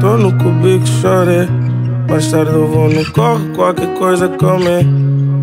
Tô 0.00 0.16
no 0.16 0.32
cubico, 0.38 0.86
chorei. 0.86 1.46
Mais 2.08 2.30
tarde 2.30 2.52
eu 2.52 2.66
vou 2.66 2.88
no 2.88 3.04
corre, 3.12 3.48
qualquer 3.54 3.94
coisa 3.94 4.28
comer. 4.28 4.86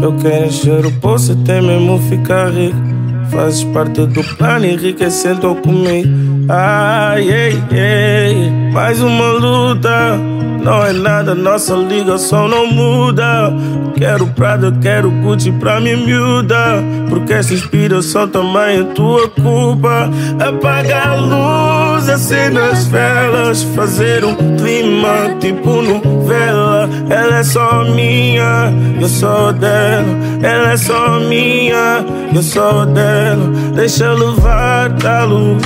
Eu 0.02 0.14
quero 0.18 0.48
encher 0.48 0.86
o 0.86 0.92
poço 1.00 1.34
e 1.34 1.36
tem 1.44 1.62
mesmo 1.62 2.00
ficar 2.00 2.50
rico. 2.50 2.97
Fazes 3.32 3.64
parte 3.66 4.06
do 4.06 4.24
plano, 4.36 4.66
enriquecendo 4.66 5.56
comigo. 5.56 6.10
Ai, 6.50 7.30
ei, 7.30 7.64
ei, 7.72 8.52
mais 8.72 9.02
uma 9.02 9.32
luta. 9.34 10.18
Não 10.64 10.86
é 10.86 10.92
nada, 10.92 11.34
nossa 11.34 11.76
ligação 11.76 12.48
não 12.48 12.68
muda. 12.68 13.54
Quero 13.98 14.28
Prada, 14.28 14.72
quero 14.82 15.10
Gucci 15.10 15.52
pra 15.52 15.80
me 15.80 15.96
miúda. 15.96 16.84
Porque 17.10 17.34
essa 17.34 17.54
inspiração 17.54 18.28
também 18.28 18.80
é 18.80 18.84
tua 18.94 19.30
culpa. 19.30 20.10
Apaga 20.40 21.12
a 21.12 21.16
luz, 21.16 21.87
acenda 22.10 22.66
as 22.66 22.86
velas. 22.88 23.64
Fazer 23.76 24.24
um 24.24 24.36
clima 24.58 25.36
tipo 25.40 25.82
novela. 25.82 26.90
Ela 27.10 27.40
é 27.40 27.44
só 27.44 27.84
minha, 27.84 28.74
eu 29.00 29.10
sou 29.10 29.54
dela. 29.54 30.06
Ela 30.42 30.74
é 30.74 30.78
só 30.78 31.20
minha, 31.20 32.06
eu 32.34 32.44
sou 32.44 32.86
dela. 32.86 33.46
Deixa 33.76 34.06
eu 34.06 34.18
levar 34.18 34.90
da 34.90 35.24
lua. 35.24 35.58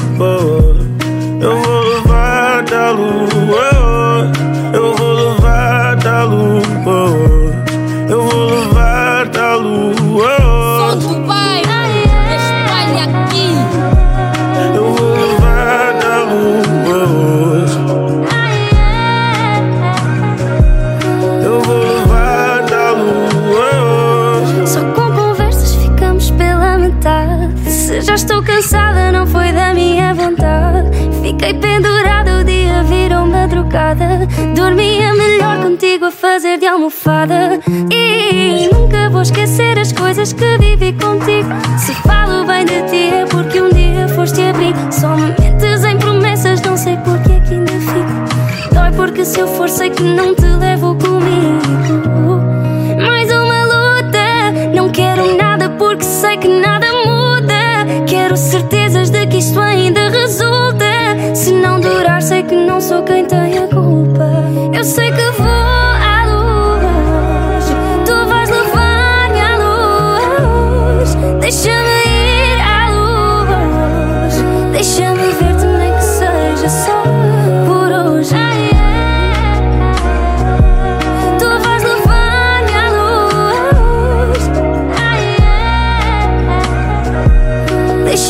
Eu 1.41 1.62
vou 1.62 1.84
levar 1.95 2.63
da 2.63 2.91
lua. 2.91 4.31
Eu 4.73 4.95
vou 4.95 5.13
levar 5.13 5.95
da 5.98 6.23
lua. 6.23 6.61
Eu 8.09 8.23
vou 8.23 8.50
levar 8.50 9.25
da 9.25 9.56
lua. 9.56 10.41
Já 28.12 28.16
estou 28.16 28.44
cansada, 28.44 29.09
não 29.09 29.26
foi 29.26 29.54
da 29.54 29.73
minha 29.73 30.14
vontade. 30.14 30.90
Fiquei 31.22 31.54
pendurada, 31.54 32.40
o 32.40 32.44
dia 32.44 32.84
virou 32.84 33.26
madrugada. 33.26 34.28
Dormia 34.53 35.14
melhor 35.14 35.62
contigo 35.62 36.06
a 36.06 36.12
fazer 36.12 36.58
de 36.59 36.66
almofada. 36.66 37.62
E 37.90 38.68
nunca 38.73 39.09
vou 39.09 39.22
esquecer 39.22 39.80
as 39.80 39.94
coisas 39.94 40.34
que 40.34 40.58
vivi 40.58 40.92
contigo. 40.92 41.48
Se 41.78 41.94
falo 42.06 42.44
bem 42.45 42.66
de 42.66 42.81
ti 42.90 43.14
é 43.14 43.26
porque 43.26 43.62
um 43.62 43.70
dia 43.70 44.09
foste 44.09 44.42
abrir. 44.42 44.75
Só 44.92 45.16
me 45.16 45.34
mentes 45.40 45.86
em 45.86 45.98
promessas, 45.98 46.62
não 46.64 46.75
sei 46.75 46.98
porque 46.98 47.31
é 47.31 47.40
que 47.40 47.53
ainda 47.53 47.72
fico. 47.72 48.75
Dói 48.75 48.92
porque 48.92 49.23
se 49.23 49.40
eu 49.40 49.48
for, 49.48 49.70
sei 49.70 49.90
que 49.90 50.03
não 50.03 50.36
te 50.36 50.48
levo 50.48 50.96
comigo. 50.96 52.42
Mais 52.98 53.31
uma 53.31 53.64
luta. 53.64 54.52
Não 54.75 54.90
quero 54.90 55.38
nada 55.38 55.70
porque 55.70 56.03
sei 56.03 56.36
que 56.36 56.50
nada 56.50 56.91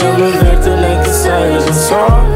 shoulders 0.02 0.36
acting 0.42 0.82
like 0.82 1.06
the 1.06 1.14
size 1.14 1.70
of 1.70 1.76
song. 1.76 2.31